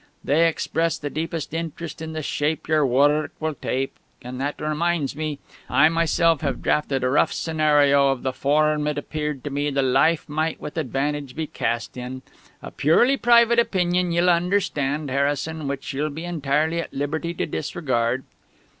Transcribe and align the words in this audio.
They 0.23 0.47
express 0.47 0.97
the 0.97 1.11
deepest 1.11 1.53
interest 1.53 2.01
in 2.01 2.13
the 2.13 2.23
shape 2.23 2.67
your 2.67 2.83
worrk 2.83 3.33
will 3.39 3.53
take; 3.53 3.93
and 4.23 4.41
that 4.41 4.59
reminds 4.59 5.15
me. 5.15 5.37
I 5.69 5.89
myself 5.89 6.41
have 6.41 6.63
drafted 6.63 7.03
a 7.03 7.09
rough 7.09 7.31
scenario 7.31 8.07
of 8.09 8.23
the 8.23 8.31
forrm 8.33 8.87
it 8.87 8.97
appeared 8.97 9.43
to 9.43 9.51
me 9.51 9.69
the 9.69 9.83
'Life' 9.83 10.27
might 10.27 10.59
with 10.59 10.75
advantage 10.75 11.35
be 11.35 11.45
cast 11.45 11.97
in. 11.97 12.23
A 12.63 12.71
purely 12.71 13.15
private 13.15 13.59
opinion, 13.59 14.11
ye'll 14.11 14.31
understand, 14.31 15.11
Harrison, 15.11 15.67
which 15.67 15.93
ye'll 15.93 16.09
be 16.09 16.25
entirely 16.25 16.79
at 16.79 16.91
liberty 16.91 17.35
to 17.35 17.45
disregard...." 17.45 18.23